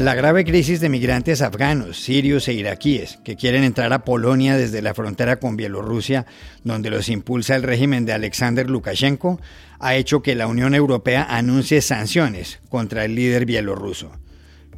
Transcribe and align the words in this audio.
La 0.00 0.14
grave 0.14 0.46
crisis 0.46 0.80
de 0.80 0.88
migrantes 0.88 1.42
afganos, 1.42 2.00
sirios 2.02 2.48
e 2.48 2.54
iraquíes 2.54 3.18
que 3.22 3.36
quieren 3.36 3.64
entrar 3.64 3.92
a 3.92 4.02
Polonia 4.02 4.56
desde 4.56 4.80
la 4.80 4.94
frontera 4.94 5.36
con 5.36 5.58
Bielorrusia, 5.58 6.24
donde 6.64 6.88
los 6.88 7.10
impulsa 7.10 7.54
el 7.54 7.64
régimen 7.64 8.06
de 8.06 8.14
Alexander 8.14 8.70
Lukashenko, 8.70 9.38
ha 9.78 9.96
hecho 9.96 10.22
que 10.22 10.34
la 10.34 10.46
Unión 10.46 10.74
Europea 10.74 11.26
anuncie 11.28 11.82
sanciones 11.82 12.60
contra 12.70 13.04
el 13.04 13.14
líder 13.14 13.44
bielorruso. 13.44 14.10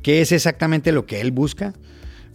¿Qué 0.03 0.23
es 0.23 0.33
exactamente 0.33 0.91
lo 0.91 1.07
que 1.07 1.21
él 1.21 1.31
busca? 1.31 1.73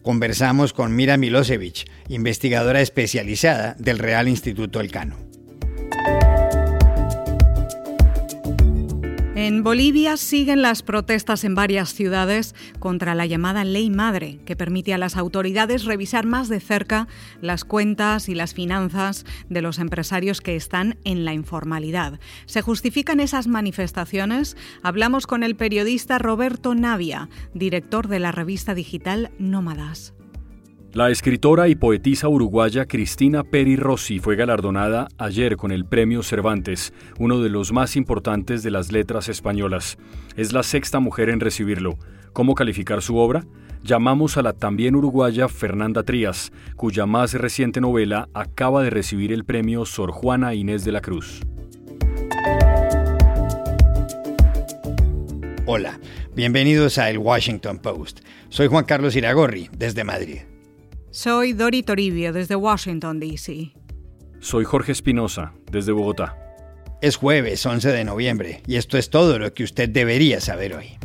Conversamos 0.01 0.71
con 0.71 0.95
Mira 0.95 1.17
Milosevic, 1.17 1.91
investigadora 2.07 2.79
especializada 2.79 3.75
del 3.77 3.99
Real 3.99 4.29
Instituto 4.29 4.79
Elcano. 4.79 5.17
En 9.39 9.61
Bolivia 9.61 10.17
siguen 10.17 10.63
las 10.63 10.81
protestas 10.81 11.43
en 11.43 11.53
varias 11.53 11.93
ciudades 11.93 12.55
contra 12.79 13.13
la 13.13 13.27
llamada 13.27 13.63
Ley 13.65 13.91
Madre, 13.91 14.39
que 14.45 14.55
permite 14.55 14.95
a 14.95 14.97
las 14.97 15.15
autoridades 15.15 15.85
revisar 15.85 16.25
más 16.25 16.49
de 16.49 16.59
cerca 16.59 17.07
las 17.39 17.63
cuentas 17.63 18.29
y 18.29 18.33
las 18.33 18.55
finanzas 18.55 19.27
de 19.47 19.61
los 19.61 19.77
empresarios 19.77 20.41
que 20.41 20.55
están 20.55 20.97
en 21.03 21.23
la 21.23 21.35
informalidad. 21.35 22.19
¿Se 22.47 22.63
justifican 22.63 23.19
esas 23.19 23.45
manifestaciones? 23.45 24.57
Hablamos 24.81 25.27
con 25.27 25.43
el 25.43 25.55
periodista 25.55 26.17
Roberto 26.17 26.73
Navia, 26.73 27.29
director 27.53 28.07
de 28.07 28.17
la 28.17 28.31
revista 28.31 28.73
digital 28.73 29.29
Nómadas. 29.37 30.16
La 30.93 31.09
escritora 31.09 31.67
y 31.67 31.75
poetisa 31.75 32.29
uruguaya 32.29 32.85
Cristina 32.85 33.43
Peri 33.43 33.75
Rossi 33.75 34.19
fue 34.19 34.37
galardonada 34.37 35.09
ayer 35.17 35.57
con 35.57 35.71
el 35.71 35.85
Premio 35.85 36.23
Cervantes, 36.23 36.93
uno 37.19 37.41
de 37.41 37.49
los 37.49 37.73
más 37.73 37.97
importantes 37.97 38.63
de 38.63 38.71
las 38.71 38.91
letras 38.91 39.27
españolas. 39.27 39.97
Es 40.37 40.53
la 40.53 40.63
sexta 40.63 40.99
mujer 40.99 41.29
en 41.29 41.41
recibirlo. 41.41 41.97
¿Cómo 42.31 42.55
calificar 42.55 43.01
su 43.01 43.17
obra? 43.17 43.45
Llamamos 43.83 44.37
a 44.37 44.41
la 44.41 44.53
también 44.53 44.95
uruguaya 44.95 45.49
Fernanda 45.49 46.03
Trías, 46.03 46.51
cuya 46.77 47.05
más 47.05 47.33
reciente 47.33 47.81
novela 47.81 48.29
acaba 48.33 48.81
de 48.81 48.89
recibir 48.89 49.33
el 49.33 49.43
premio 49.43 49.85
Sor 49.85 50.11
Juana 50.11 50.55
Inés 50.55 50.85
de 50.85 50.93
la 50.93 51.01
Cruz. 51.01 51.41
Hola, 55.65 55.99
bienvenidos 56.33 56.97
a 56.97 57.09
El 57.09 57.17
Washington 57.17 57.77
Post. 57.79 58.21
Soy 58.47 58.67
Juan 58.67 58.85
Carlos 58.85 59.17
Iragorri, 59.17 59.69
desde 59.77 60.05
Madrid. 60.05 60.39
Soy 61.09 61.53
Dori 61.53 61.83
Toribio 61.83 62.33
desde 62.33 62.55
Washington, 62.55 63.19
D.C. 63.19 63.71
Soy 64.39 64.65
Jorge 64.65 64.91
Espinosa 64.91 65.53
desde 65.71 65.93
Bogotá. 65.93 66.37
Es 67.01 67.15
jueves 67.15 67.65
11 67.65 67.91
de 67.93 68.03
noviembre 68.03 68.61
y 68.67 68.75
esto 68.75 68.97
es 68.97 69.09
todo 69.09 69.39
lo 69.39 69.53
que 69.53 69.63
usted 69.63 69.87
debería 69.87 70.41
saber 70.41 70.75
hoy. 70.75 70.97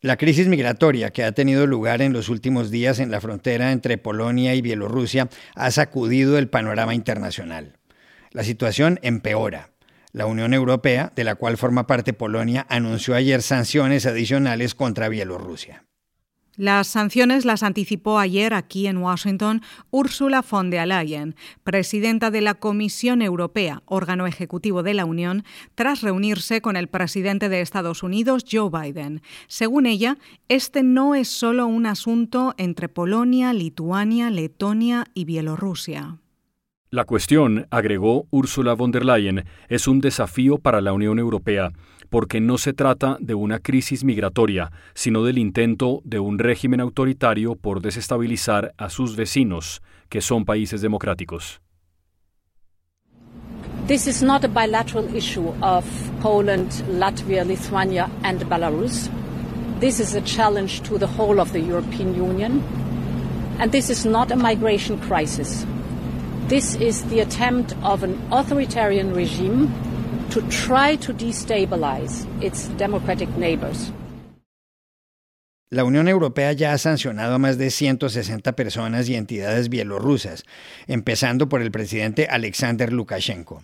La 0.00 0.16
crisis 0.16 0.48
migratoria 0.48 1.10
que 1.10 1.22
ha 1.22 1.30
tenido 1.30 1.68
lugar 1.68 2.02
en 2.02 2.12
los 2.12 2.28
últimos 2.28 2.72
días 2.72 2.98
en 2.98 3.12
la 3.12 3.20
frontera 3.20 3.70
entre 3.70 3.96
Polonia 3.96 4.56
y 4.56 4.60
Bielorrusia 4.60 5.28
ha 5.54 5.70
sacudido 5.70 6.36
el 6.36 6.48
panorama 6.48 6.96
internacional. 6.96 7.78
La 8.32 8.42
situación 8.42 8.98
empeora 9.02 9.71
la 10.12 10.26
Unión 10.26 10.54
Europea, 10.54 11.12
de 11.16 11.24
la 11.24 11.34
cual 11.34 11.56
forma 11.56 11.86
parte 11.86 12.12
Polonia, 12.12 12.66
anunció 12.68 13.14
ayer 13.14 13.42
sanciones 13.42 14.06
adicionales 14.06 14.74
contra 14.74 15.08
Bielorrusia. 15.08 15.84
Las 16.56 16.88
sanciones 16.88 17.46
las 17.46 17.62
anticipó 17.62 18.18
ayer 18.18 18.52
aquí 18.52 18.86
en 18.86 18.98
Washington 18.98 19.62
Ursula 19.90 20.44
von 20.48 20.68
der 20.68 20.86
Leyen, 20.86 21.34
presidenta 21.64 22.30
de 22.30 22.42
la 22.42 22.52
Comisión 22.52 23.22
Europea, 23.22 23.82
órgano 23.86 24.26
ejecutivo 24.26 24.82
de 24.82 24.92
la 24.92 25.06
Unión, 25.06 25.44
tras 25.74 26.02
reunirse 26.02 26.60
con 26.60 26.76
el 26.76 26.88
presidente 26.88 27.48
de 27.48 27.62
Estados 27.62 28.02
Unidos, 28.02 28.44
Joe 28.50 28.68
Biden. 28.68 29.22
Según 29.48 29.86
ella, 29.86 30.18
este 30.48 30.82
no 30.82 31.14
es 31.14 31.28
solo 31.28 31.66
un 31.66 31.86
asunto 31.86 32.54
entre 32.58 32.90
Polonia, 32.90 33.54
Lituania, 33.54 34.28
Letonia 34.28 35.06
y 35.14 35.24
Bielorrusia. 35.24 36.18
La 36.94 37.06
cuestión, 37.06 37.66
agregó 37.70 38.26
Ursula 38.30 38.74
von 38.74 38.90
der 38.90 39.06
Leyen, 39.06 39.46
es 39.70 39.88
un 39.88 40.02
desafío 40.02 40.58
para 40.58 40.82
la 40.82 40.92
Unión 40.92 41.18
Europea, 41.18 41.72
porque 42.10 42.38
no 42.38 42.58
se 42.58 42.74
trata 42.74 43.16
de 43.18 43.34
una 43.34 43.60
crisis 43.60 44.04
migratoria, 44.04 44.70
sino 44.92 45.24
del 45.24 45.38
intento 45.38 46.02
de 46.04 46.18
un 46.18 46.38
régimen 46.38 46.82
autoritario 46.82 47.54
por 47.54 47.80
desestabilizar 47.80 48.74
a 48.76 48.90
sus 48.90 49.16
vecinos, 49.16 49.80
que 50.10 50.20
son 50.20 50.44
países 50.44 50.82
democráticos. 50.82 51.62
This 53.86 54.06
is 54.06 54.22
not 54.22 54.44
a 54.44 54.48
bilateral 54.48 55.08
issue 55.16 55.48
of 55.62 55.86
Poland, 56.20 56.70
Latvia, 56.90 57.42
Lithuania 57.42 58.10
and 58.22 58.44
Belarus. 58.50 59.08
This 59.80 59.98
is 59.98 60.14
a 60.14 60.20
challenge 60.20 60.82
to 60.82 60.98
the 60.98 61.06
whole 61.06 61.40
of 61.40 61.52
the 61.52 61.60
European 61.60 62.14
Union. 62.14 62.62
And 63.58 63.72
this 63.72 63.88
is 63.88 64.04
not 64.04 64.30
a 64.30 64.36
migration 64.36 64.98
crisis. 64.98 65.64
This 66.52 66.76
is 66.82 67.02
the 67.04 67.22
attempt 67.22 67.74
of 67.82 68.04
an 68.04 68.14
authoritarian 68.30 69.14
regime 69.14 69.72
to 70.28 70.42
try 70.50 70.96
to 70.96 71.14
destabilize 71.14 72.26
its 72.42 72.68
democratic 72.76 73.30
neighbors. 73.38 73.90
La 75.70 75.84
Unión 75.84 76.08
Europea 76.08 76.52
ya 76.52 76.74
ha 76.74 76.76
sancionado 76.76 77.36
a 77.36 77.38
más 77.38 77.56
de 77.56 77.70
160 77.70 78.52
personas 78.52 79.08
y 79.08 79.14
entidades 79.14 79.70
bielorrusas, 79.70 80.44
empezando 80.88 81.48
por 81.48 81.62
el 81.62 81.70
presidente 81.70 82.26
Alexander 82.30 82.92
Lukashenko. 82.92 83.62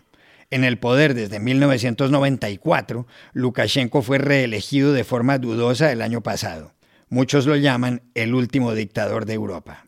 En 0.48 0.64
el 0.64 0.78
poder 0.78 1.12
desde 1.12 1.40
1994, 1.40 3.06
Lukashenko 3.34 4.00
fue 4.00 4.16
reelegido 4.16 4.94
de 4.94 5.04
forma 5.04 5.36
dudosa 5.36 5.92
el 5.92 6.00
año 6.00 6.22
pasado. 6.22 6.72
Muchos 7.10 7.44
lo 7.44 7.56
llaman 7.56 8.00
el 8.14 8.32
último 8.32 8.72
dictador 8.72 9.26
de 9.26 9.34
Europa. 9.34 9.87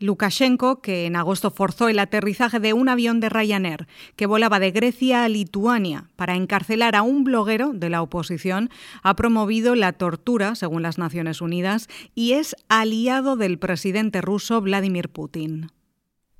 Lukashenko, 0.00 0.80
que 0.80 1.06
en 1.06 1.16
agosto 1.16 1.50
forzó 1.50 1.88
el 1.88 1.98
aterrizaje 1.98 2.60
de 2.60 2.72
un 2.72 2.88
avión 2.88 3.20
de 3.20 3.28
Ryanair 3.28 3.86
que 4.16 4.26
volaba 4.26 4.58
de 4.58 4.70
Grecia 4.70 5.24
a 5.24 5.28
Lituania 5.28 6.08
para 6.16 6.36
encarcelar 6.36 6.96
a 6.96 7.02
un 7.02 7.24
bloguero 7.24 7.72
de 7.72 7.90
la 7.90 8.02
oposición, 8.02 8.70
ha 9.02 9.16
promovido 9.16 9.74
la 9.74 9.92
tortura, 9.92 10.54
según 10.54 10.82
las 10.82 10.98
Naciones 10.98 11.40
Unidas, 11.40 11.88
y 12.14 12.32
es 12.32 12.56
aliado 12.68 13.36
del 13.36 13.58
presidente 13.58 14.20
ruso 14.20 14.60
Vladimir 14.60 15.08
Putin. 15.08 15.70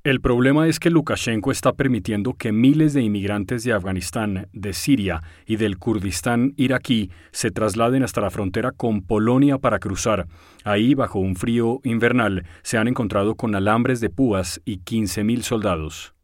El 0.08 0.22
problema 0.22 0.66
es 0.66 0.80
que 0.80 0.88
Lukashenko 0.88 1.52
está 1.52 1.74
permitiendo 1.74 2.32
que 2.32 2.50
miles 2.50 2.94
de 2.94 3.02
inmigrantes 3.02 3.62
de 3.62 3.74
Afganistán, 3.74 4.48
de 4.54 4.72
Siria 4.72 5.22
y 5.44 5.56
del 5.56 5.76
Kurdistán 5.76 6.54
iraquí 6.56 7.10
se 7.30 7.50
trasladen 7.50 8.02
hasta 8.02 8.22
la 8.22 8.30
frontera 8.30 8.72
con 8.72 9.02
Polonia 9.02 9.58
para 9.58 9.78
cruzar. 9.78 10.26
Ahí, 10.64 10.94
bajo 10.94 11.19
un 11.19 11.36
frío 11.36 11.82
invernal, 11.84 12.46
se 12.62 12.78
han 12.78 12.88
encontrado 12.88 13.34
con 13.34 13.54
alambres 13.54 14.00
de 14.00 14.08
púas 14.08 14.62
y 14.64 14.78
15.000 14.78 15.42
soldados. 15.42 16.14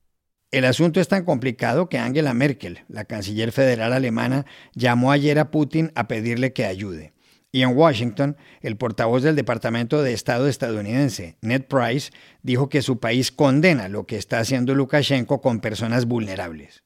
El 0.51 0.65
asunto 0.65 0.99
es 0.99 1.09
tan 1.09 1.27
complicado 1.27 1.91
que 1.91 1.99
Angela 1.99 2.33
Merkel, 2.33 2.85
la 2.89 3.05
canciller 3.05 3.53
federal 3.53 3.93
alemana, 3.93 4.47
llamó 4.73 5.13
ayer 5.13 5.39
a 5.39 5.51
Putin 5.51 5.93
a 5.95 6.09
pedirle 6.09 6.55
que 6.55 6.65
ayude. 6.65 7.14
Y 7.55 7.63
en 7.63 7.77
Washington, 7.77 8.37
el 8.63 8.77
portavoz 8.77 9.23
del 9.23 9.37
Departamento 9.37 10.03
de 10.03 10.13
Estado 10.13 10.49
estadounidense, 10.49 11.37
Ned 11.41 11.63
Price, 11.69 12.11
dijo 12.43 12.69
que 12.69 12.83
su 12.83 12.99
país 12.99 13.31
condena 13.31 13.89
lo 13.89 14.07
que 14.07 14.17
está 14.17 14.41
haciendo 14.41 14.75
Lukashenko 14.75 15.41
con 15.41 15.61
personas 15.61 16.07
vulnerables. 16.07 16.83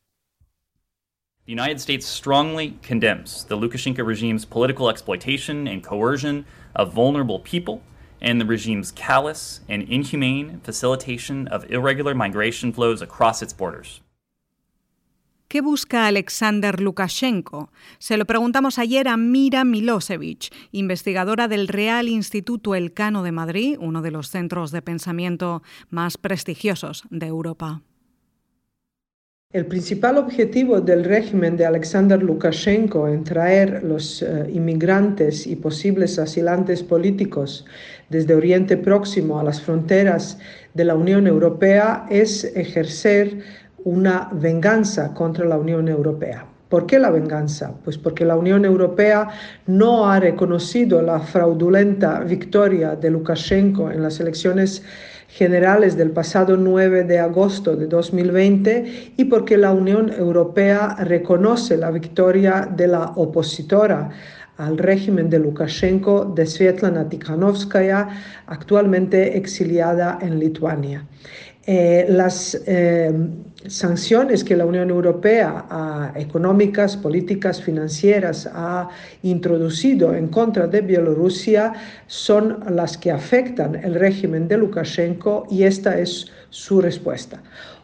The 1.47 1.53
United 1.53 1.79
States 1.81 2.05
strongly 2.05 2.77
condemns 2.87 3.47
the 3.47 3.57
Lukashenko 3.57 4.05
regime's 4.05 4.45
political 4.45 4.91
exploitation 4.91 5.67
and 5.67 5.83
coercion 5.83 6.45
of 6.77 6.93
vulnerable 6.93 7.39
people 7.39 7.81
and 8.21 8.39
the 8.39 8.45
regime's 8.45 8.93
callous 8.93 9.63
and 9.71 9.85
inhumane 9.89 10.61
facilitation 10.63 11.49
of 11.49 11.65
irregular 11.71 12.15
migration 12.15 12.75
flows 12.75 13.01
across 13.01 13.41
its 13.41 13.55
borders. 13.55 14.03
¿Qué 15.49 15.63
busca 15.63 16.07
Alexander 16.07 16.79
Lukashenko? 16.79 17.71
Se 17.99 18.19
lo 18.19 18.27
preguntamos 18.27 18.79
ayer 18.79 19.09
a 19.09 19.17
Mira 19.17 19.65
Milosevic, 19.65 20.53
investigadora 20.73 21.49
del 21.49 21.69
Real 21.69 22.07
Instituto 22.07 22.75
Elcano 22.75 23.23
de 23.23 23.33
Madrid, 23.33 23.79
uno 23.81 24.03
de 24.03 24.11
los 24.11 24.29
centros 24.29 24.73
de 24.73 24.83
pensamiento 24.83 25.63
más 25.89 26.19
prestigiosos 26.19 27.05
de 27.09 27.29
Europa. 27.29 27.81
El 29.51 29.65
principal 29.65 30.19
objetivo 30.19 30.83
del 30.83 31.05
régimen 31.05 31.57
de 31.57 31.65
Alexander 31.65 32.23
Lukashenko 32.23 33.09
en 33.09 33.25
traer 33.25 33.83
los 33.83 34.21
eh, 34.21 34.51
inmigrantes 34.53 35.47
y 35.47 35.57
posibles 35.57 36.19
asilantes 36.19 36.83
políticos 36.83 37.65
desde 38.11 38.35
Oriente 38.35 38.77
Próximo 38.77 39.41
a 39.41 39.45
las 39.45 39.63
fronteras 39.63 40.39
de 40.75 40.85
la 40.85 40.95
Unión 40.95 41.27
Europea 41.27 42.05
es 42.11 42.45
ejercer 42.45 43.39
una 43.89 44.29
venganza 44.33 45.15
contra 45.15 45.47
la 45.47 45.57
Unión 45.57 45.89
Europea. 45.89 46.45
¿Por 46.69 46.85
qué 46.85 46.99
la 46.99 47.11
venganza? 47.11 47.73
Pues 47.83 47.97
porque 47.97 48.27
la 48.27 48.37
Unión 48.37 48.67
Europea 48.67 49.29
no 49.67 50.11
ha 50.11 50.21
reconocido 50.21 51.01
la 51.01 51.21
fraudulenta 51.21 52.21
victoria 52.21 52.95
de 52.95 53.11
Lukashenko 53.11 53.91
en 53.91 54.03
las 54.03 54.21
elecciones 54.21 54.83
generales 55.29 55.97
del 55.97 56.11
pasado 56.11 56.59
9 56.59 57.05
de 57.05 57.19
agosto 57.19 57.77
de 57.77 57.87
2020 57.87 59.15
y 59.17 59.25
porque 59.25 59.57
la 59.57 59.73
Unión 59.73 60.13
Europea 60.13 60.97
reconoce 61.01 61.79
la 61.79 61.91
victoria 61.91 62.69
de 62.71 62.89
la 62.89 63.13
opositora 63.17 64.11
al 64.59 64.77
régimen 64.77 65.31
de 65.31 65.39
Lukashenko 65.39 66.33
de 66.35 66.45
Svetlana 66.45 67.09
Tikhanovskaya, 67.09 68.09
actualmente 68.47 69.39
exiliada 69.39 70.19
en 70.21 70.39
Lituania. 70.41 71.07
Eh, 71.71 72.07
las 72.09 72.59
eh, 72.67 73.13
sanciones 73.67 74.43
que 74.43 74.57
la 74.57 74.65
Unión 74.65 74.89
Europea, 74.89 76.15
económicas, 76.17 76.97
políticas, 76.97 77.61
financieras, 77.61 78.49
ha 78.55 78.89
introducido 79.23 80.15
en 80.15 80.29
contra 80.29 80.67
de 80.67 80.81
Bielorrusia 80.81 81.75
son 82.07 82.61
las 82.71 82.97
que 82.97 83.11
afectan 83.11 83.75
el 83.75 83.97
régimen 83.97 84.49
de 84.49 84.57
Lukashenko 84.57 85.47
y 85.51 85.65
esta 85.65 85.99
es 85.99 86.29
su 86.49 86.81
respuesta. 86.81 87.43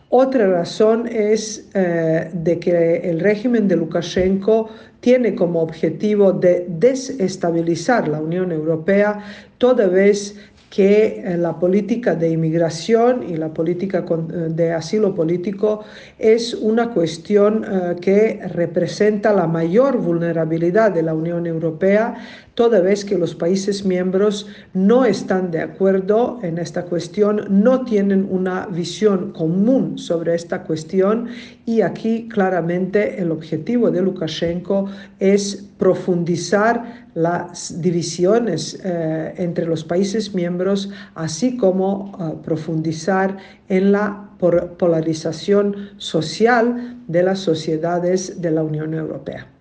Otra 0.08 0.46
razón 0.46 1.06
es 1.06 1.68
eh, 1.74 2.30
de 2.32 2.58
que 2.58 3.02
el 3.04 3.20
régimen 3.20 3.68
de 3.68 3.76
Lukashenko 3.76 4.70
tiene 5.00 5.34
como 5.34 5.60
objetivo 5.60 6.32
de 6.32 6.64
desestabilizar 6.68 8.08
la 8.08 8.20
Unión 8.20 8.50
Europea 8.50 9.18
toda 9.58 9.88
vez 9.88 10.36
que 10.74 11.22
eh, 11.24 11.36
la 11.36 11.56
política 11.56 12.16
de 12.16 12.30
inmigración 12.30 13.22
y 13.30 13.36
la 13.36 13.54
política 13.54 14.04
eh, 14.10 14.48
de 14.50 14.72
asilo 14.72 15.14
político 15.14 15.84
es 16.18 16.52
una 16.52 16.90
cuestión 16.90 17.64
eh, 17.64 17.96
que 18.00 18.40
representa 18.48 19.32
la 19.32 19.46
mayor 19.46 19.98
vulnerabilidad 19.98 20.90
de 20.90 21.02
la 21.02 21.14
Unión 21.14 21.46
Europea, 21.46 22.16
toda 22.54 22.80
vez 22.80 23.04
que 23.04 23.18
los 23.18 23.34
países 23.34 23.84
miembros 23.84 24.46
no 24.72 25.04
están 25.04 25.50
de 25.50 25.60
acuerdo 25.60 26.38
en 26.42 26.58
esta 26.58 26.84
cuestión, 26.84 27.46
no 27.48 27.84
tienen 27.84 28.26
una 28.30 28.66
visión 28.66 29.32
común 29.32 29.98
sobre 29.98 30.34
esta 30.34 30.62
cuestión 30.62 31.28
y 31.66 31.80
aquí 31.80 32.28
claramente 32.28 33.20
el 33.20 33.32
objetivo 33.32 33.90
de 33.90 34.02
Lukashenko 34.02 34.86
es 35.18 35.68
profundizar 35.78 37.08
las 37.14 37.80
divisiones 37.80 38.80
eh, 38.84 39.34
entre 39.36 39.66
los 39.66 39.84
países 39.84 40.34
miembros, 40.34 40.90
así 41.14 41.56
como 41.56 42.12
eh, 42.20 42.36
profundizar 42.44 43.36
en 43.68 43.92
la 43.92 44.30
polarización 44.38 45.90
social 45.96 46.98
de 47.08 47.22
las 47.22 47.38
sociedades 47.38 48.40
de 48.40 48.50
la 48.50 48.62
Unión 48.62 48.94
Europea. 48.94 49.53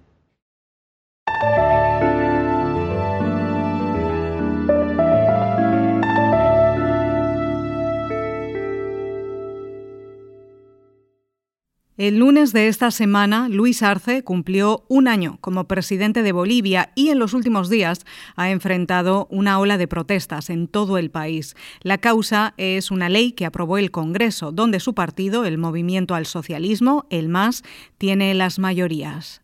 El 11.95 12.17
lunes 12.17 12.53
de 12.53 12.69
esta 12.69 12.89
semana, 12.89 13.49
Luis 13.49 13.83
Arce 13.83 14.23
cumplió 14.23 14.83
un 14.87 15.07
año 15.07 15.37
como 15.41 15.67
presidente 15.67 16.23
de 16.23 16.31
Bolivia 16.31 16.91
y 16.95 17.09
en 17.09 17.19
los 17.19 17.35
últimos 17.35 17.69
días 17.69 18.03
ha 18.35 18.49
enfrentado 18.49 19.27
una 19.29 19.59
ola 19.59 19.77
de 19.77 19.87
protestas 19.87 20.49
en 20.49 20.67
todo 20.67 20.97
el 20.97 21.11
país. 21.11 21.55
La 21.83 21.99
causa 21.99 22.55
es 22.57 22.89
una 22.89 23.09
ley 23.09 23.33
que 23.33 23.45
aprobó 23.45 23.77
el 23.77 23.91
Congreso, 23.91 24.51
donde 24.51 24.79
su 24.79 24.95
partido, 24.95 25.45
el 25.45 25.59
Movimiento 25.59 26.15
al 26.15 26.25
Socialismo, 26.25 27.05
el 27.11 27.29
MAS, 27.29 27.61
tiene 27.99 28.33
las 28.33 28.57
mayorías. 28.57 29.42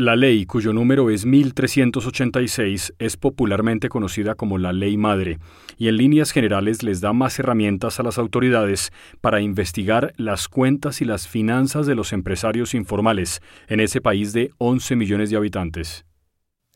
La 0.00 0.14
ley, 0.14 0.46
cuyo 0.46 0.72
número 0.72 1.10
es 1.10 1.26
1386, 1.26 2.94
es 3.00 3.16
popularmente 3.16 3.88
conocida 3.88 4.36
como 4.36 4.56
la 4.56 4.72
Ley 4.72 4.96
Madre, 4.96 5.40
y 5.76 5.88
en 5.88 5.96
líneas 5.96 6.30
generales 6.30 6.84
les 6.84 7.00
da 7.00 7.12
más 7.12 7.36
herramientas 7.40 7.98
a 7.98 8.04
las 8.04 8.16
autoridades 8.16 8.92
para 9.20 9.40
investigar 9.40 10.12
las 10.16 10.46
cuentas 10.46 11.00
y 11.00 11.04
las 11.04 11.26
finanzas 11.26 11.84
de 11.88 11.96
los 11.96 12.12
empresarios 12.12 12.74
informales 12.74 13.42
en 13.66 13.80
ese 13.80 14.00
país 14.00 14.32
de 14.32 14.52
11 14.58 14.94
millones 14.94 15.30
de 15.30 15.36
habitantes. 15.36 16.04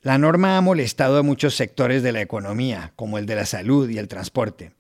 La 0.01 0.19
norma 0.19 0.57
ha 0.57 0.61
molestado 0.61 1.17
a 1.19 1.23
muchos 1.23 1.55
sectores 1.55 2.03
de 2.03 2.11
la 2.11 2.23
economía, 2.23 2.93
como 2.97 3.19
el 3.19 3.27
de 3.27 3.37
la 3.37 3.47
salud 3.47 3.89
y 3.89 3.99
el 3.99 4.09
transporte, 4.09 4.73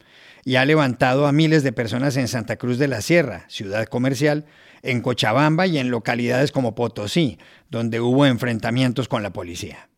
y 0.44 0.56
ha 0.56 0.64
levantado 0.64 1.26
a 1.26 1.32
miles 1.32 1.62
de 1.62 1.72
personas 1.72 2.16
en 2.16 2.28
Santa 2.28 2.56
Cruz 2.56 2.78
de 2.78 2.88
la 2.88 3.00
Sierra, 3.00 3.44
ciudad 3.48 3.86
comercial, 3.86 4.44
en 4.82 5.00
Cochabamba 5.00 5.66
y 5.66 5.78
en 5.78 5.90
localidades 5.90 6.50
como 6.50 6.74
Potosí, 6.74 7.38
donde 7.70 8.00
hubo 8.00 8.26
enfrentamientos 8.26 9.08
con 9.08 9.22
la 9.22 9.32
policía. 9.32 9.88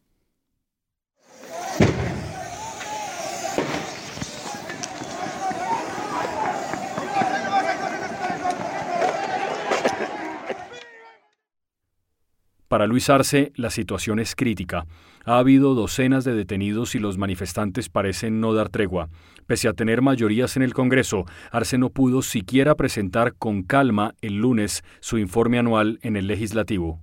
Para 12.68 12.88
Luis 12.88 13.08
Arce, 13.08 13.52
la 13.54 13.70
situación 13.70 14.18
es 14.18 14.34
crítica. 14.34 14.84
Ha 15.26 15.38
habido 15.38 15.74
docenas 15.74 16.24
de 16.24 16.34
detenidos 16.34 16.94
y 16.94 16.98
los 16.98 17.16
manifestantes 17.16 17.88
parecen 17.88 18.40
no 18.40 18.52
dar 18.52 18.68
tregua. 18.68 19.08
Pese 19.46 19.68
a 19.68 19.72
tener 19.72 20.02
mayorías 20.02 20.56
en 20.56 20.62
el 20.62 20.74
Congreso, 20.74 21.24
Arce 21.50 21.78
no 21.78 21.88
pudo 21.88 22.20
siquiera 22.20 22.74
presentar 22.74 23.34
con 23.34 23.62
calma 23.62 24.14
el 24.20 24.36
lunes 24.36 24.82
su 25.00 25.16
informe 25.16 25.58
anual 25.58 25.98
en 26.02 26.16
el 26.16 26.26
legislativo. 26.26 27.00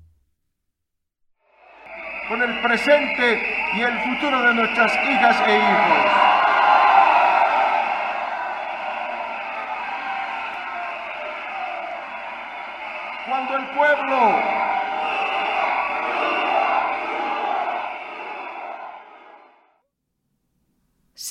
Con 2.29 2.41
el 2.43 2.61
presente 2.61 3.41
y 3.75 3.81
el 3.81 3.99
futuro 3.99 4.41
de 4.43 4.53
nuestras 4.53 4.93
hijas 4.93 5.37
e 5.47 5.57
hijos. 5.57 6.31
Cuando 13.27 13.57
el 13.57 13.65
pueblo 13.75 14.50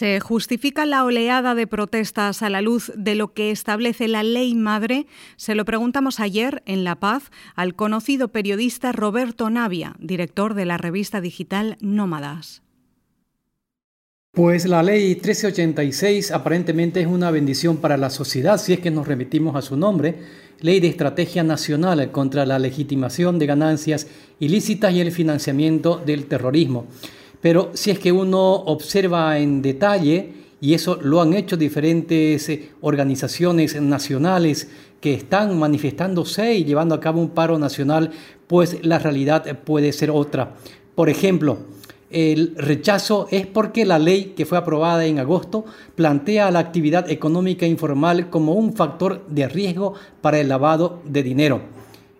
¿Se 0.00 0.18
justifica 0.18 0.86
la 0.86 1.04
oleada 1.04 1.54
de 1.54 1.66
protestas 1.66 2.42
a 2.42 2.48
la 2.48 2.62
luz 2.62 2.90
de 2.96 3.14
lo 3.14 3.34
que 3.34 3.50
establece 3.50 4.08
la 4.08 4.22
ley 4.22 4.54
madre? 4.54 5.06
Se 5.36 5.54
lo 5.54 5.66
preguntamos 5.66 6.20
ayer 6.20 6.62
en 6.64 6.84
La 6.84 6.98
Paz 6.98 7.24
al 7.54 7.74
conocido 7.74 8.28
periodista 8.28 8.92
Roberto 8.92 9.50
Navia, 9.50 9.96
director 9.98 10.54
de 10.54 10.64
la 10.64 10.78
revista 10.78 11.20
digital 11.20 11.76
Nómadas. 11.82 12.62
Pues 14.32 14.64
la 14.64 14.82
ley 14.82 15.08
1386 15.16 16.30
aparentemente 16.30 17.02
es 17.02 17.06
una 17.06 17.30
bendición 17.30 17.76
para 17.76 17.98
la 17.98 18.08
sociedad 18.08 18.56
si 18.56 18.72
es 18.72 18.80
que 18.80 18.90
nos 18.90 19.06
remitimos 19.06 19.54
a 19.54 19.60
su 19.60 19.76
nombre, 19.76 20.14
Ley 20.60 20.80
de 20.80 20.88
Estrategia 20.88 21.42
Nacional 21.42 22.10
contra 22.10 22.46
la 22.46 22.58
Legitimación 22.58 23.38
de 23.38 23.44
Ganancias 23.44 24.06
Ilícitas 24.38 24.94
y 24.94 25.00
el 25.02 25.12
Financiamiento 25.12 25.98
del 25.98 26.24
Terrorismo. 26.24 26.86
Pero 27.40 27.70
si 27.74 27.90
es 27.90 27.98
que 27.98 28.12
uno 28.12 28.54
observa 28.54 29.38
en 29.38 29.62
detalle, 29.62 30.40
y 30.60 30.74
eso 30.74 30.98
lo 31.00 31.22
han 31.22 31.32
hecho 31.32 31.56
diferentes 31.56 32.48
eh, 32.48 32.70
organizaciones 32.82 33.80
nacionales 33.80 34.68
que 35.00 35.14
están 35.14 35.58
manifestándose 35.58 36.54
y 36.54 36.64
llevando 36.64 36.94
a 36.94 37.00
cabo 37.00 37.20
un 37.20 37.30
paro 37.30 37.58
nacional, 37.58 38.10
pues 38.46 38.84
la 38.84 38.98
realidad 38.98 39.58
puede 39.60 39.92
ser 39.92 40.10
otra. 40.10 40.54
Por 40.94 41.08
ejemplo, 41.08 41.58
el 42.10 42.54
rechazo 42.56 43.28
es 43.30 43.46
porque 43.46 43.86
la 43.86 43.98
ley 43.98 44.34
que 44.36 44.44
fue 44.44 44.58
aprobada 44.58 45.06
en 45.06 45.18
agosto 45.18 45.64
plantea 45.94 46.50
la 46.50 46.58
actividad 46.58 47.08
económica 47.08 47.66
informal 47.66 48.28
como 48.28 48.52
un 48.52 48.74
factor 48.74 49.24
de 49.28 49.48
riesgo 49.48 49.94
para 50.20 50.40
el 50.40 50.48
lavado 50.48 51.00
de 51.04 51.22
dinero. 51.22 51.62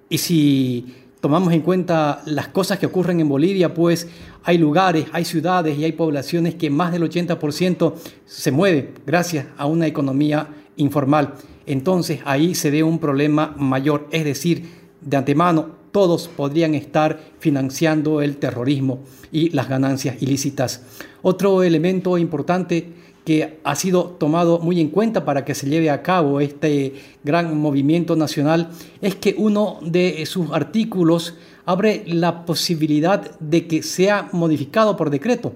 Y 0.09 0.19
si 0.19 0.95
tomamos 1.21 1.53
en 1.53 1.61
cuenta 1.61 2.23
las 2.27 2.49
cosas 2.49 2.79
que 2.79 2.87
ocurren 2.87 3.21
en 3.21 3.29
Bolivia, 3.29 3.75
pues 3.75 4.09
hay 4.43 4.59
lugares, 4.59 5.07
hay 5.13 5.25
ciudades 5.25 5.79
y 5.79 5.85
hay 5.85 5.93
poblaciones 5.93 6.55
que 6.55 6.71
más 6.71 6.93
del 6.93 7.03
80% 7.03 7.95
se 8.25 8.51
mueve 8.51 8.95
gracias 9.07 9.47
a 9.57 9.67
una 9.67 9.87
economía 9.87 10.49
informal. 10.77 11.35
Entonces 11.67 12.21
ahí 12.25 12.55
se 12.55 12.71
ve 12.71 12.83
un 12.83 12.99
problema 12.99 13.55
mayor, 13.59 14.09
es 14.11 14.25
decir, 14.25 14.81
de 15.01 15.17
antemano 15.17 15.81
todos 15.93 16.29
podrían 16.29 16.75
estar 16.75 17.21
financiando 17.39 18.23
el 18.23 18.37
terrorismo 18.37 19.01
y 19.33 19.51
las 19.51 19.69
ganancias 19.69 20.23
ilícitas. 20.23 20.83
Otro 21.23 21.63
elemento 21.63 22.17
importante 22.17 22.93
que 23.31 23.61
ha 23.63 23.77
sido 23.77 24.07
tomado 24.07 24.59
muy 24.59 24.81
en 24.81 24.89
cuenta 24.89 25.25
para 25.25 25.45
que 25.45 25.55
se 25.55 25.69
lleve 25.71 25.89
a 25.89 26.03
cabo 26.03 26.41
este 26.41 26.95
gran 27.23 27.57
movimiento 27.57 28.17
nacional 28.17 28.71
es 29.01 29.15
que 29.15 29.37
uno 29.39 29.79
de 29.83 30.27
sus 30.27 30.51
artículos 30.51 31.35
abre 31.65 32.03
la 32.09 32.45
posibilidad 32.45 33.39
de 33.39 33.69
que 33.69 33.85
sea 33.85 34.29
modificado 34.33 34.97
por 34.97 35.11
decreto. 35.11 35.53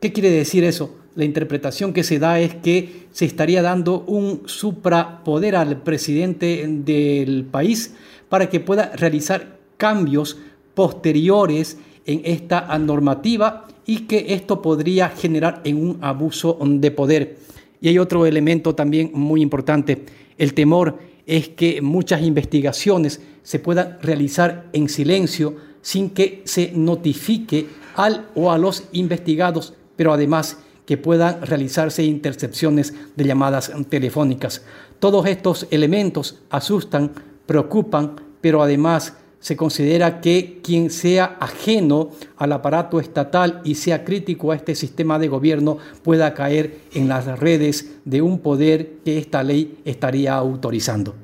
¿Qué 0.00 0.14
quiere 0.14 0.30
decir 0.30 0.64
eso? 0.64 0.96
La 1.14 1.26
interpretación 1.26 1.92
que 1.92 2.04
se 2.04 2.18
da 2.18 2.40
es 2.40 2.54
que 2.54 3.04
se 3.12 3.26
estaría 3.26 3.60
dando 3.60 4.02
un 4.06 4.40
suprapoder 4.46 5.56
al 5.56 5.82
presidente 5.82 6.64
del 6.66 7.44
país 7.44 7.96
para 8.30 8.48
que 8.48 8.60
pueda 8.60 8.92
realizar 8.96 9.58
cambios 9.76 10.38
posteriores 10.72 11.76
en 12.10 12.22
esta 12.24 12.76
normativa 12.78 13.68
y 13.86 14.00
que 14.00 14.34
esto 14.34 14.60
podría 14.60 15.10
generar 15.10 15.60
en 15.64 15.76
un 15.76 15.98
abuso 16.00 16.58
de 16.60 16.90
poder. 16.90 17.38
Y 17.80 17.88
hay 17.88 17.98
otro 17.98 18.26
elemento 18.26 18.74
también 18.74 19.12
muy 19.14 19.42
importante, 19.42 20.04
el 20.36 20.54
temor 20.54 20.98
es 21.26 21.50
que 21.50 21.80
muchas 21.80 22.22
investigaciones 22.22 23.20
se 23.44 23.60
puedan 23.60 23.98
realizar 24.02 24.68
en 24.72 24.88
silencio 24.88 25.54
sin 25.82 26.10
que 26.10 26.42
se 26.44 26.72
notifique 26.74 27.66
al 27.94 28.26
o 28.34 28.50
a 28.50 28.58
los 28.58 28.84
investigados, 28.92 29.74
pero 29.94 30.12
además 30.12 30.58
que 30.84 30.96
puedan 30.96 31.42
realizarse 31.42 32.02
intercepciones 32.02 32.92
de 33.14 33.24
llamadas 33.24 33.70
telefónicas. 33.88 34.64
Todos 34.98 35.26
estos 35.26 35.68
elementos 35.70 36.40
asustan, 36.50 37.12
preocupan, 37.46 38.16
pero 38.40 38.62
además 38.62 39.14
se 39.40 39.56
considera 39.56 40.20
que 40.20 40.60
quien 40.62 40.90
sea 40.90 41.36
ajeno 41.40 42.10
al 42.36 42.52
aparato 42.52 43.00
estatal 43.00 43.62
y 43.64 43.74
sea 43.74 44.04
crítico 44.04 44.52
a 44.52 44.56
este 44.56 44.74
sistema 44.74 45.18
de 45.18 45.28
gobierno 45.28 45.78
pueda 46.02 46.34
caer 46.34 46.78
en 46.94 47.08
las 47.08 47.26
redes 47.38 47.96
de 48.04 48.22
un 48.22 48.38
poder 48.38 48.98
que 49.04 49.18
esta 49.18 49.42
ley 49.42 49.78
estaría 49.84 50.34
autorizando. 50.34 51.14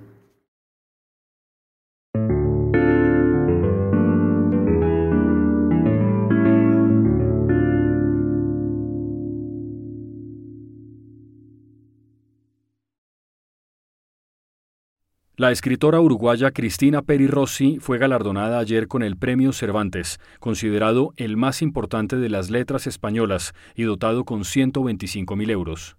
La 15.39 15.51
escritora 15.51 16.01
uruguaya 16.01 16.51
Cristina 16.51 17.03
Peri 17.03 17.27
Rossi 17.27 17.77
fue 17.79 17.99
galardonada 17.99 18.59
ayer 18.59 18.89
con 18.89 19.03
el 19.03 19.19
Premio 19.19 19.53
Cervantes, 19.53 20.19
considerado 20.41 21.13
el 21.19 21.37
más 21.37 21.61
importante 21.61 22.17
de 22.17 22.31
las 22.31 22.49
letras 22.49 22.87
españolas 22.87 23.53
y 23.75 23.83
dotado 23.83 24.25
con 24.25 24.47
125 24.47 25.37
mil 25.37 25.51
euros. 25.51 25.99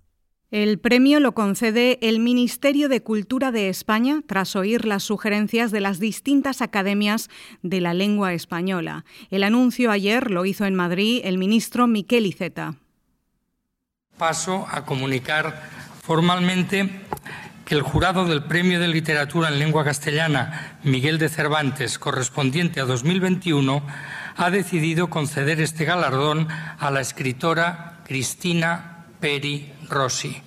El 0.49 0.79
premio 0.79 1.19
lo 1.19 1.35
concede 1.35 1.99
el 2.01 2.19
Ministerio 2.19 2.89
de 2.89 3.03
Cultura 3.03 3.51
de 3.51 3.69
España 3.69 4.23
tras 4.25 4.55
oír 4.55 4.85
las 4.85 5.03
sugerencias 5.03 5.69
de 5.69 5.81
las 5.81 5.99
distintas 5.99 6.63
academias 6.63 7.29
de 7.61 7.79
la 7.79 7.93
lengua 7.93 8.33
española. 8.33 9.05
El 9.29 9.43
anuncio 9.43 9.91
ayer 9.91 10.31
lo 10.31 10.47
hizo 10.47 10.65
en 10.65 10.73
Madrid 10.73 11.21
el 11.23 11.37
ministro 11.37 11.85
Miquel 11.85 12.25
Iceta. 12.25 12.73
Paso 14.17 14.65
a 14.71 14.83
comunicar 14.83 15.61
formalmente 16.01 16.89
que 17.67 17.75
el 17.75 17.81
jurado 17.81 18.25
del 18.25 18.45
Premio 18.45 18.79
de 18.79 18.87
Literatura 18.87 19.49
en 19.49 19.59
Lengua 19.59 19.83
Castellana 19.83 20.79
Miguel 20.83 21.17
de 21.17 21.27
Cervantes, 21.27 21.99
correspondiente 21.99 22.79
a 22.79 22.85
2021, 22.85 23.85
ha 24.37 24.49
decidido 24.49 25.09
conceder 25.09 25.59
este 25.59 25.83
galardón 25.83 26.47
a 26.49 26.89
la 26.91 27.01
escritora 27.01 28.03
Cristina 28.05 29.07
Peri 29.19 29.73
Rossi. 29.89 30.41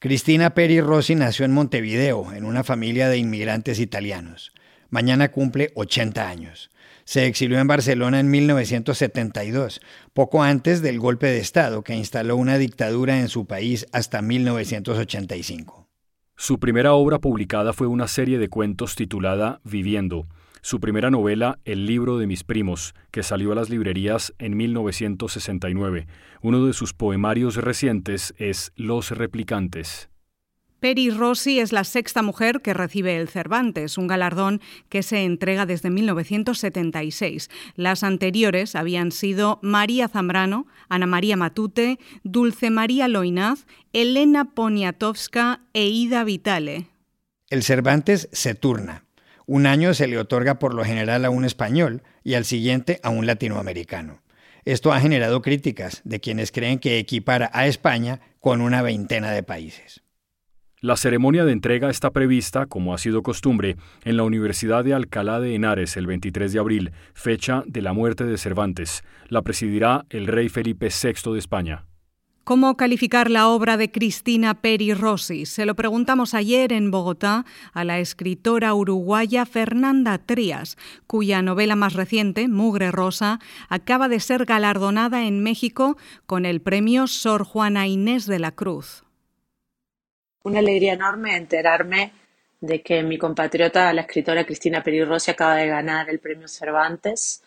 Cristina 0.00 0.50
Peri 0.50 0.80
Rossi 0.80 1.14
nació 1.14 1.44
en 1.44 1.52
Montevideo, 1.52 2.32
en 2.32 2.44
una 2.44 2.64
familia 2.64 3.08
de 3.08 3.18
inmigrantes 3.18 3.78
italianos. 3.78 4.52
Mañana 4.90 5.30
cumple 5.30 5.70
80 5.76 6.28
años. 6.28 6.68
Se 7.06 7.24
exilió 7.26 7.60
en 7.60 7.68
Barcelona 7.68 8.18
en 8.18 8.28
1972, 8.32 9.80
poco 10.12 10.42
antes 10.42 10.82
del 10.82 10.98
golpe 10.98 11.28
de 11.28 11.38
Estado 11.38 11.84
que 11.84 11.94
instaló 11.94 12.34
una 12.34 12.58
dictadura 12.58 13.20
en 13.20 13.28
su 13.28 13.46
país 13.46 13.86
hasta 13.92 14.22
1985. 14.22 15.86
Su 16.34 16.58
primera 16.58 16.94
obra 16.94 17.20
publicada 17.20 17.72
fue 17.72 17.86
una 17.86 18.08
serie 18.08 18.40
de 18.40 18.48
cuentos 18.48 18.96
titulada 18.96 19.60
Viviendo. 19.62 20.26
Su 20.62 20.80
primera 20.80 21.12
novela, 21.12 21.60
El 21.64 21.86
libro 21.86 22.18
de 22.18 22.26
mis 22.26 22.42
primos, 22.42 22.92
que 23.12 23.22
salió 23.22 23.52
a 23.52 23.54
las 23.54 23.70
librerías 23.70 24.34
en 24.40 24.56
1969. 24.56 26.08
Uno 26.42 26.66
de 26.66 26.72
sus 26.72 26.92
poemarios 26.92 27.54
recientes 27.54 28.34
es 28.36 28.72
Los 28.74 29.12
replicantes. 29.12 30.10
Peri 30.86 31.10
Rossi 31.10 31.58
es 31.58 31.72
la 31.72 31.82
sexta 31.82 32.22
mujer 32.22 32.60
que 32.60 32.72
recibe 32.72 33.16
el 33.16 33.28
Cervantes, 33.28 33.98
un 33.98 34.06
galardón 34.06 34.60
que 34.88 35.02
se 35.02 35.24
entrega 35.24 35.66
desde 35.66 35.90
1976. 35.90 37.50
Las 37.74 38.04
anteriores 38.04 38.76
habían 38.76 39.10
sido 39.10 39.58
María 39.62 40.06
Zambrano, 40.06 40.68
Ana 40.88 41.06
María 41.06 41.36
Matute, 41.36 41.98
Dulce 42.22 42.70
María 42.70 43.08
Loinaz, 43.08 43.66
Elena 43.92 44.54
Poniatowska 44.54 45.62
e 45.72 45.88
Ida 45.88 46.22
Vitale. 46.22 46.86
El 47.50 47.64
Cervantes 47.64 48.28
se 48.30 48.54
turna. 48.54 49.06
Un 49.44 49.66
año 49.66 49.92
se 49.92 50.06
le 50.06 50.18
otorga 50.18 50.60
por 50.60 50.72
lo 50.72 50.84
general 50.84 51.24
a 51.24 51.30
un 51.30 51.44
español 51.44 52.04
y 52.22 52.34
al 52.34 52.44
siguiente 52.44 53.00
a 53.02 53.10
un 53.10 53.26
latinoamericano. 53.26 54.22
Esto 54.64 54.92
ha 54.92 55.00
generado 55.00 55.42
críticas 55.42 56.00
de 56.04 56.20
quienes 56.20 56.52
creen 56.52 56.78
que 56.78 57.00
equipara 57.00 57.50
a 57.52 57.66
España 57.66 58.20
con 58.38 58.60
una 58.60 58.82
veintena 58.82 59.32
de 59.32 59.42
países. 59.42 60.05
La 60.82 60.98
ceremonia 60.98 61.46
de 61.46 61.52
entrega 61.52 61.88
está 61.88 62.10
prevista, 62.10 62.66
como 62.66 62.92
ha 62.92 62.98
sido 62.98 63.22
costumbre, 63.22 63.76
en 64.04 64.18
la 64.18 64.24
Universidad 64.24 64.84
de 64.84 64.92
Alcalá 64.92 65.40
de 65.40 65.54
Henares 65.54 65.96
el 65.96 66.06
23 66.06 66.52
de 66.52 66.58
abril, 66.58 66.92
fecha 67.14 67.62
de 67.66 67.80
la 67.80 67.94
muerte 67.94 68.24
de 68.24 68.36
Cervantes. 68.36 69.02
La 69.28 69.40
presidirá 69.40 70.04
el 70.10 70.26
rey 70.26 70.50
Felipe 70.50 70.90
VI 70.90 71.32
de 71.32 71.38
España. 71.38 71.86
¿Cómo 72.44 72.76
calificar 72.76 73.30
la 73.30 73.48
obra 73.48 73.78
de 73.78 73.90
Cristina 73.90 74.60
Peri 74.60 74.92
Rossi? 74.92 75.46
Se 75.46 75.64
lo 75.64 75.74
preguntamos 75.76 76.34
ayer 76.34 76.74
en 76.74 76.90
Bogotá 76.90 77.46
a 77.72 77.82
la 77.82 77.98
escritora 77.98 78.74
uruguaya 78.74 79.46
Fernanda 79.46 80.18
Trías, 80.18 80.76
cuya 81.06 81.40
novela 81.40 81.74
más 81.74 81.94
reciente, 81.94 82.48
Mugre 82.48 82.92
Rosa, 82.92 83.40
acaba 83.70 84.08
de 84.08 84.20
ser 84.20 84.44
galardonada 84.44 85.24
en 85.24 85.42
México 85.42 85.96
con 86.26 86.44
el 86.44 86.60
premio 86.60 87.06
Sor 87.06 87.44
Juana 87.44 87.86
Inés 87.86 88.26
de 88.26 88.38
la 88.38 88.52
Cruz 88.52 89.05
una 90.46 90.60
alegría 90.60 90.92
enorme 90.92 91.36
enterarme 91.36 92.12
de 92.60 92.80
que 92.80 93.02
mi 93.02 93.18
compatriota, 93.18 93.92
la 93.92 94.02
escritora 94.02 94.44
Cristina 94.44 94.80
Peri 94.80 95.02
Rossi, 95.02 95.32
acaba 95.32 95.56
de 95.56 95.66
ganar 95.66 96.08
el 96.08 96.20
premio 96.20 96.46
Cervantes, 96.46 97.42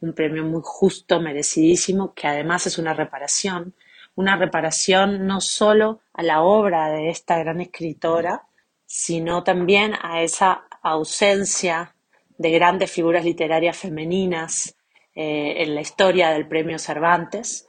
un 0.00 0.14
premio 0.14 0.42
muy 0.44 0.62
justo, 0.64 1.20
merecidísimo, 1.20 2.14
que 2.14 2.26
además 2.26 2.66
es 2.66 2.78
una 2.78 2.94
reparación, 2.94 3.74
una 4.14 4.36
reparación 4.36 5.26
no 5.26 5.42
solo 5.42 6.00
a 6.14 6.22
la 6.22 6.40
obra 6.40 6.88
de 6.88 7.10
esta 7.10 7.38
gran 7.38 7.60
escritora, 7.60 8.46
sino 8.86 9.44
también 9.44 9.92
a 10.00 10.22
esa 10.22 10.64
ausencia 10.82 11.94
de 12.38 12.50
grandes 12.52 12.90
figuras 12.90 13.22
literarias 13.22 13.76
femeninas 13.76 14.76
eh, 15.14 15.56
en 15.58 15.74
la 15.74 15.82
historia 15.82 16.30
del 16.30 16.48
premio 16.48 16.78
Cervantes. 16.78 17.68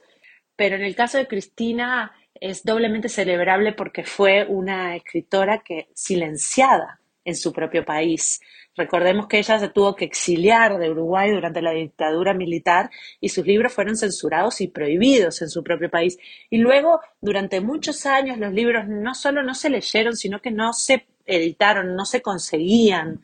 Pero 0.56 0.76
en 0.76 0.82
el 0.82 0.96
caso 0.96 1.18
de 1.18 1.28
Cristina, 1.28 2.12
es 2.42 2.64
doblemente 2.64 3.08
celebrable 3.08 3.72
porque 3.72 4.02
fue 4.02 4.44
una 4.48 4.96
escritora 4.96 5.62
que 5.64 5.88
silenciada 5.94 6.98
en 7.24 7.36
su 7.36 7.52
propio 7.52 7.84
país. 7.84 8.40
Recordemos 8.76 9.28
que 9.28 9.38
ella 9.38 9.60
se 9.60 9.68
tuvo 9.68 9.94
que 9.94 10.06
exiliar 10.06 10.76
de 10.76 10.90
Uruguay 10.90 11.30
durante 11.30 11.62
la 11.62 11.70
dictadura 11.70 12.34
militar 12.34 12.90
y 13.20 13.28
sus 13.28 13.46
libros 13.46 13.72
fueron 13.72 13.96
censurados 13.96 14.60
y 14.60 14.66
prohibidos 14.66 15.40
en 15.40 15.50
su 15.50 15.62
propio 15.62 15.88
país. 15.88 16.18
Y 16.50 16.58
luego, 16.58 17.00
durante 17.20 17.60
muchos 17.60 18.06
años, 18.06 18.38
los 18.38 18.52
libros 18.52 18.88
no 18.88 19.14
solo 19.14 19.44
no 19.44 19.54
se 19.54 19.70
leyeron, 19.70 20.16
sino 20.16 20.40
que 20.40 20.50
no 20.50 20.72
se 20.72 21.06
editaron, 21.24 21.94
no 21.94 22.04
se 22.04 22.22
conseguían. 22.22 23.20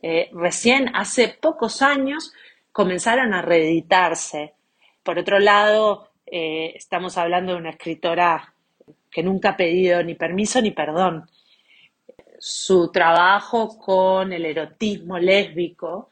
Eh, 0.00 0.30
recién 0.32 0.90
hace 0.94 1.28
pocos 1.28 1.82
años 1.82 2.32
comenzaron 2.72 3.34
a 3.34 3.42
reeditarse. 3.42 4.54
Por 5.02 5.18
otro 5.18 5.40
lado, 5.40 6.08
eh, 6.26 6.72
estamos 6.74 7.16
hablando 7.16 7.52
de 7.52 7.58
una 7.58 7.70
escritora 7.70 8.52
que 9.10 9.22
nunca 9.22 9.50
ha 9.50 9.56
pedido 9.56 10.02
ni 10.02 10.14
permiso 10.14 10.60
ni 10.60 10.72
perdón. 10.72 11.28
Su 12.38 12.90
trabajo 12.90 13.78
con 13.78 14.32
el 14.32 14.44
erotismo 14.44 15.18
lésbico 15.18 16.10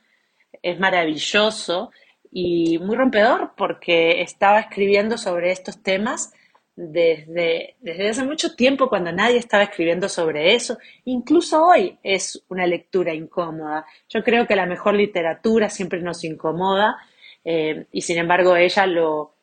es 0.62 0.78
maravilloso 0.78 1.90
y 2.32 2.78
muy 2.78 2.96
rompedor 2.96 3.52
porque 3.56 4.22
estaba 4.22 4.60
escribiendo 4.60 5.18
sobre 5.18 5.52
estos 5.52 5.82
temas 5.82 6.32
desde, 6.76 7.76
desde 7.80 8.08
hace 8.08 8.24
mucho 8.24 8.56
tiempo 8.56 8.88
cuando 8.88 9.12
nadie 9.12 9.36
estaba 9.36 9.64
escribiendo 9.64 10.08
sobre 10.08 10.54
eso. 10.54 10.78
Incluso 11.04 11.64
hoy 11.64 11.98
es 12.02 12.42
una 12.48 12.66
lectura 12.66 13.14
incómoda. 13.14 13.84
Yo 14.08 14.24
creo 14.24 14.46
que 14.46 14.56
la 14.56 14.66
mejor 14.66 14.94
literatura 14.94 15.68
siempre 15.68 16.00
nos 16.00 16.24
incomoda 16.24 16.96
eh, 17.44 17.86
y 17.92 18.00
sin 18.00 18.18
embargo 18.18 18.56
ella 18.56 18.86
lo, 18.86 19.33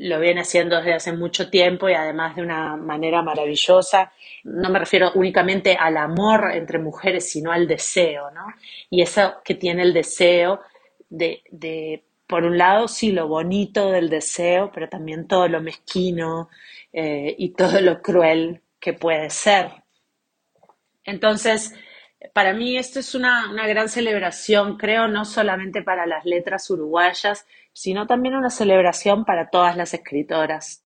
lo 0.00 0.20
viene 0.20 0.42
haciendo 0.42 0.76
desde 0.76 0.94
hace 0.94 1.12
mucho 1.12 1.50
tiempo 1.50 1.88
y 1.88 1.94
además 1.94 2.36
de 2.36 2.42
una 2.42 2.76
manera 2.76 3.22
maravillosa. 3.22 4.12
No 4.44 4.70
me 4.70 4.78
refiero 4.78 5.12
únicamente 5.14 5.76
al 5.76 5.96
amor 5.96 6.50
entre 6.52 6.78
mujeres, 6.78 7.30
sino 7.30 7.52
al 7.52 7.66
deseo, 7.66 8.30
¿no? 8.30 8.46
Y 8.90 9.02
eso 9.02 9.34
que 9.44 9.54
tiene 9.54 9.82
el 9.82 9.92
deseo 9.92 10.60
de, 11.08 11.42
de 11.50 12.04
por 12.26 12.44
un 12.44 12.56
lado, 12.56 12.88
sí, 12.88 13.12
lo 13.12 13.28
bonito 13.28 13.90
del 13.90 14.08
deseo, 14.08 14.70
pero 14.72 14.88
también 14.88 15.28
todo 15.28 15.48
lo 15.48 15.60
mezquino 15.60 16.48
eh, 16.92 17.34
y 17.36 17.50
todo 17.50 17.80
lo 17.80 18.00
cruel 18.00 18.62
que 18.80 18.94
puede 18.94 19.28
ser. 19.28 19.70
Entonces, 21.04 21.74
para 22.32 22.54
mí 22.54 22.76
esto 22.76 23.00
es 23.00 23.14
una, 23.14 23.50
una 23.50 23.66
gran 23.66 23.88
celebración, 23.88 24.78
creo, 24.78 25.08
no 25.08 25.24
solamente 25.24 25.82
para 25.82 26.06
las 26.06 26.24
letras 26.24 26.70
uruguayas, 26.70 27.46
sino 27.72 28.06
también 28.06 28.34
una 28.34 28.50
celebración 28.50 29.24
para 29.24 29.50
todas 29.50 29.76
las 29.76 29.94
escritoras. 29.94 30.84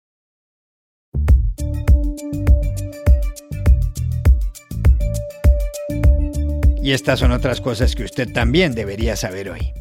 Y 6.83 6.93
estas 6.93 7.19
son 7.19 7.33
otras 7.33 7.61
cosas 7.61 7.97
que 7.97 8.05
usted 8.05 8.33
también 8.33 8.75
debería 8.75 9.16
saber 9.16 9.50
hoy. 9.50 9.73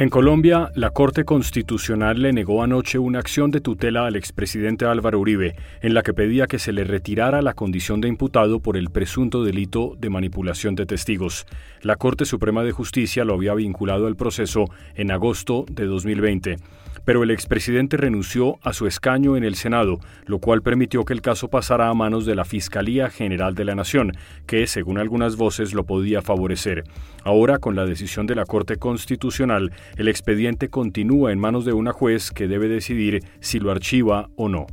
En 0.00 0.08
Colombia, 0.08 0.70
la 0.76 0.92
Corte 0.92 1.26
Constitucional 1.26 2.22
le 2.22 2.32
negó 2.32 2.62
anoche 2.62 2.98
una 2.98 3.18
acción 3.18 3.50
de 3.50 3.60
tutela 3.60 4.06
al 4.06 4.16
expresidente 4.16 4.86
Álvaro 4.86 5.18
Uribe, 5.18 5.56
en 5.82 5.92
la 5.92 6.02
que 6.02 6.14
pedía 6.14 6.46
que 6.46 6.58
se 6.58 6.72
le 6.72 6.84
retirara 6.84 7.42
la 7.42 7.52
condición 7.52 8.00
de 8.00 8.08
imputado 8.08 8.60
por 8.60 8.78
el 8.78 8.88
presunto 8.88 9.44
delito 9.44 9.96
de 9.98 10.08
manipulación 10.08 10.74
de 10.74 10.86
testigos. 10.86 11.44
La 11.82 11.96
Corte 11.96 12.24
Suprema 12.24 12.64
de 12.64 12.72
Justicia 12.72 13.26
lo 13.26 13.34
había 13.34 13.52
vinculado 13.52 14.06
al 14.06 14.16
proceso 14.16 14.70
en 14.94 15.10
agosto 15.10 15.66
de 15.70 15.84
2020 15.84 16.56
pero 17.04 17.22
el 17.22 17.30
expresidente 17.30 17.96
renunció 17.96 18.58
a 18.62 18.72
su 18.72 18.86
escaño 18.86 19.36
en 19.36 19.44
el 19.44 19.54
Senado, 19.54 19.98
lo 20.26 20.38
cual 20.38 20.62
permitió 20.62 21.04
que 21.04 21.12
el 21.12 21.22
caso 21.22 21.48
pasara 21.48 21.88
a 21.88 21.94
manos 21.94 22.26
de 22.26 22.34
la 22.34 22.44
Fiscalía 22.44 23.10
General 23.10 23.54
de 23.54 23.64
la 23.64 23.74
Nación, 23.74 24.12
que, 24.46 24.66
según 24.66 24.98
algunas 24.98 25.36
voces, 25.36 25.74
lo 25.74 25.84
podía 25.84 26.22
favorecer. 26.22 26.84
Ahora, 27.24 27.58
con 27.58 27.76
la 27.76 27.86
decisión 27.86 28.26
de 28.26 28.34
la 28.34 28.44
Corte 28.44 28.76
Constitucional, 28.76 29.72
el 29.96 30.08
expediente 30.08 30.68
continúa 30.68 31.32
en 31.32 31.38
manos 31.38 31.64
de 31.64 31.72
una 31.72 31.92
juez 31.92 32.30
que 32.30 32.48
debe 32.48 32.68
decidir 32.68 33.24
si 33.40 33.60
lo 33.60 33.70
archiva 33.70 34.30
o 34.36 34.48
no. 34.48 34.66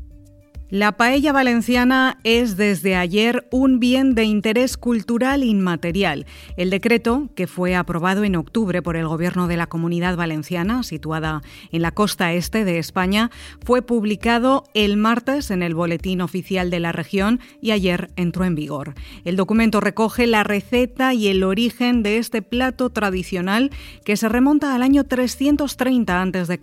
La 0.69 0.97
paella 0.97 1.31
valenciana 1.31 2.17
es 2.25 2.57
desde 2.57 2.97
ayer 2.97 3.47
un 3.51 3.79
bien 3.79 4.15
de 4.15 4.25
interés 4.25 4.75
cultural 4.75 5.45
inmaterial. 5.45 6.25
El 6.57 6.71
decreto, 6.71 7.29
que 7.35 7.47
fue 7.47 7.73
aprobado 7.73 8.25
en 8.25 8.35
octubre 8.35 8.81
por 8.81 8.97
el 8.97 9.07
Gobierno 9.07 9.47
de 9.47 9.55
la 9.55 9.67
Comunidad 9.67 10.17
Valenciana, 10.17 10.83
situada 10.83 11.41
en 11.71 11.81
la 11.81 11.91
costa 11.91 12.33
este 12.33 12.65
de 12.65 12.79
España, 12.79 13.31
fue 13.63 13.81
publicado 13.81 14.65
el 14.73 14.97
martes 14.97 15.51
en 15.51 15.63
el 15.63 15.73
Boletín 15.73 16.19
Oficial 16.19 16.69
de 16.69 16.81
la 16.81 16.91
región 16.91 17.39
y 17.61 17.71
ayer 17.71 18.09
entró 18.17 18.43
en 18.43 18.55
vigor. 18.55 18.93
El 19.23 19.37
documento 19.37 19.79
recoge 19.79 20.27
la 20.27 20.43
receta 20.43 21.13
y 21.13 21.29
el 21.29 21.45
origen 21.45 22.03
de 22.03 22.17
este 22.17 22.41
plato 22.41 22.89
tradicional 22.89 23.71
que 24.03 24.17
se 24.17 24.27
remonta 24.27 24.75
al 24.75 24.83
año 24.83 25.05
330 25.05 26.21
a.C., 26.21 26.59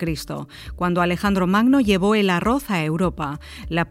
cuando 0.75 1.01
Alejandro 1.01 1.47
Magno 1.47 1.79
llevó 1.79 2.13
el 2.13 2.29
arroz 2.29 2.69
a 2.69 2.83
Europa. 2.83 3.39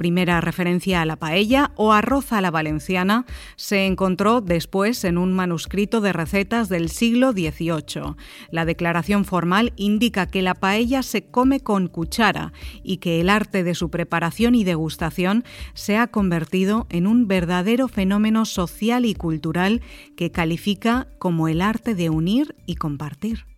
Primera 0.04 0.42
referencia 0.42 1.00
a 1.00 1.06
la 1.06 1.16
paella 1.16 1.72
o 1.76 1.94
arroz 1.94 2.34
a 2.34 2.42
la 2.42 2.50
valenciana 2.50 3.24
se 3.56 3.86
encontró 3.86 4.42
después 4.42 5.02
en 5.04 5.16
un 5.16 5.32
manuscrito 5.32 6.02
de 6.02 6.12
recetas 6.12 6.68
del 6.68 6.90
siglo 6.90 7.32
XVIII. 7.32 8.14
La 8.50 8.66
declaración 8.66 9.24
formal 9.24 9.72
indica 9.76 10.26
que 10.26 10.42
la 10.42 10.52
paella 10.52 11.02
se 11.02 11.24
come 11.24 11.60
con 11.60 11.88
cuchara 11.88 12.52
y 12.82 12.98
que 12.98 13.22
el 13.22 13.30
arte 13.30 13.64
de 13.64 13.74
su 13.74 13.88
preparación 13.88 14.54
y 14.54 14.62
degustación 14.62 15.42
se 15.72 15.96
ha 15.96 16.08
convertido 16.08 16.86
en 16.90 17.06
un 17.06 17.26
verdadero 17.26 17.88
fenómeno 17.88 18.44
social 18.44 19.06
y 19.06 19.14
cultural 19.14 19.80
que 20.18 20.30
califica 20.30 21.08
como 21.18 21.48
el 21.48 21.62
arte 21.62 21.94
de 21.94 22.10
unir 22.10 22.54
y 22.66 22.74
compartir. 22.74 23.53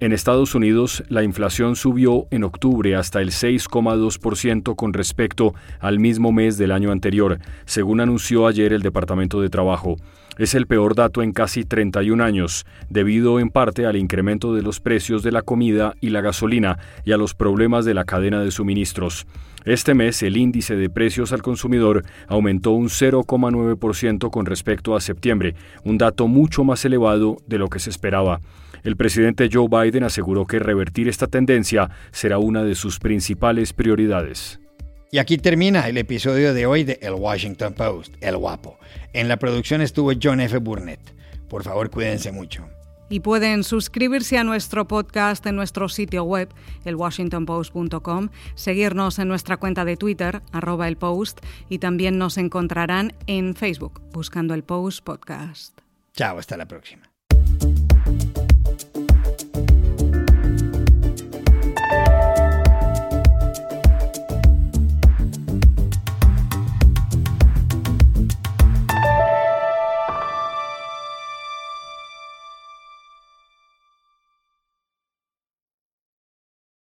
En 0.00 0.12
Estados 0.12 0.54
Unidos, 0.54 1.02
la 1.08 1.24
inflación 1.24 1.74
subió 1.74 2.28
en 2.30 2.44
octubre 2.44 2.94
hasta 2.94 3.20
el 3.20 3.30
6,2% 3.30 4.76
con 4.76 4.92
respecto 4.92 5.54
al 5.80 5.98
mismo 5.98 6.30
mes 6.30 6.56
del 6.56 6.70
año 6.70 6.92
anterior, 6.92 7.40
según 7.64 7.98
anunció 8.00 8.46
ayer 8.46 8.72
el 8.72 8.82
Departamento 8.82 9.40
de 9.40 9.50
Trabajo. 9.50 9.96
Es 10.38 10.54
el 10.54 10.68
peor 10.68 10.94
dato 10.94 11.20
en 11.20 11.32
casi 11.32 11.64
31 11.64 12.22
años, 12.22 12.64
debido 12.88 13.40
en 13.40 13.50
parte 13.50 13.86
al 13.86 13.96
incremento 13.96 14.54
de 14.54 14.62
los 14.62 14.78
precios 14.78 15.24
de 15.24 15.32
la 15.32 15.42
comida 15.42 15.94
y 16.00 16.10
la 16.10 16.20
gasolina 16.20 16.78
y 17.04 17.10
a 17.10 17.16
los 17.16 17.34
problemas 17.34 17.84
de 17.84 17.94
la 17.94 18.04
cadena 18.04 18.40
de 18.40 18.52
suministros. 18.52 19.26
Este 19.64 19.94
mes 19.94 20.22
el 20.22 20.36
índice 20.36 20.76
de 20.76 20.90
precios 20.90 21.32
al 21.32 21.42
consumidor 21.42 22.04
aumentó 22.28 22.70
un 22.70 22.86
0,9% 22.86 24.30
con 24.30 24.46
respecto 24.46 24.94
a 24.94 25.00
septiembre, 25.00 25.56
un 25.82 25.98
dato 25.98 26.28
mucho 26.28 26.62
más 26.62 26.84
elevado 26.84 27.38
de 27.48 27.58
lo 27.58 27.68
que 27.68 27.80
se 27.80 27.90
esperaba. 27.90 28.40
El 28.82 28.96
presidente 28.96 29.48
Joe 29.52 29.68
Biden 29.68 30.04
aseguró 30.04 30.46
que 30.46 30.58
revertir 30.58 31.08
esta 31.08 31.26
tendencia 31.26 31.90
será 32.10 32.38
una 32.38 32.62
de 32.64 32.74
sus 32.74 32.98
principales 32.98 33.72
prioridades. 33.72 34.60
Y 35.10 35.18
aquí 35.18 35.38
termina 35.38 35.88
el 35.88 35.96
episodio 35.96 36.52
de 36.52 36.66
hoy 36.66 36.84
de 36.84 36.98
El 37.00 37.14
Washington 37.14 37.72
Post, 37.72 38.14
El 38.20 38.36
Guapo. 38.36 38.78
En 39.14 39.28
la 39.28 39.38
producción 39.38 39.80
estuvo 39.80 40.12
John 40.22 40.40
F. 40.40 40.58
Burnett. 40.58 41.00
Por 41.48 41.64
favor, 41.64 41.90
cuídense 41.90 42.30
mucho. 42.30 42.68
Y 43.08 43.20
pueden 43.20 43.64
suscribirse 43.64 44.36
a 44.36 44.44
nuestro 44.44 44.86
podcast 44.86 45.46
en 45.46 45.56
nuestro 45.56 45.88
sitio 45.88 46.24
web, 46.24 46.50
elwashingtonpost.com, 46.84 48.28
seguirnos 48.54 49.18
en 49.18 49.28
nuestra 49.28 49.56
cuenta 49.56 49.86
de 49.86 49.96
Twitter, 49.96 50.42
arroba 50.52 50.88
el 50.88 50.98
post, 50.98 51.40
y 51.70 51.78
también 51.78 52.18
nos 52.18 52.36
encontrarán 52.36 53.14
en 53.26 53.54
Facebook, 53.54 54.02
buscando 54.12 54.52
el 54.52 54.62
Post 54.62 55.04
Podcast. 55.04 55.80
Chao, 56.12 56.38
hasta 56.38 56.58
la 56.58 56.68
próxima. 56.68 57.07